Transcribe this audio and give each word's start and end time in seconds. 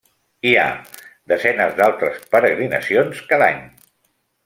Hi 0.51 0.53
ha 0.59 0.63
desenes 1.33 1.77
d'altres 1.81 2.19
peregrinacions 2.35 3.25
cada 3.33 3.55
any. 3.55 3.65